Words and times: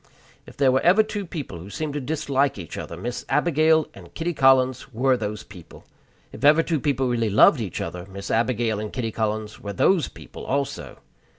If 0.47 0.57
there 0.57 0.71
were 0.71 0.81
ever 0.81 1.03
two 1.03 1.27
people 1.27 1.59
who 1.59 1.69
seemed 1.69 1.93
to 1.93 2.01
dislike 2.01 2.57
each 2.57 2.75
other, 2.75 2.97
Miss 2.97 3.23
Abigail 3.29 3.85
and 3.93 4.11
Kitty 4.15 4.33
Collins 4.33 4.91
were 4.91 5.15
those 5.15 5.43
people. 5.43 5.83
If 6.31 6.43
ever 6.43 6.63
two 6.63 6.79
people 6.79 7.07
really 7.07 7.29
loved 7.29 7.61
each 7.61 7.79
other, 7.79 8.07
Miss 8.07 8.31
Abigail 8.31 8.79
and 8.79 8.91
Kitty 8.91 9.11
Collins 9.11 9.59
were 9.59 9.73
those 9.73 10.07
people 10.07 10.43
also. 10.43 10.97